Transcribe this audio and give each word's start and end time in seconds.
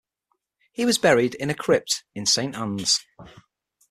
He 0.71 0.83
was 0.83 0.97
buried 0.97 1.35
in 1.35 1.51
a 1.51 1.53
crypt 1.53 2.05
in 2.15 2.25
Saint 2.25 2.55
Anne's. 2.55 3.05